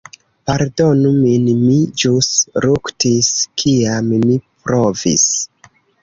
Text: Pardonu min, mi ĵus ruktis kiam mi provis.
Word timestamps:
Pardonu 0.49 1.09
min, 1.17 1.43
mi 1.65 1.75
ĵus 2.03 2.29
ruktis 2.65 3.29
kiam 3.63 4.09
mi 4.23 4.39
provis. 4.63 5.27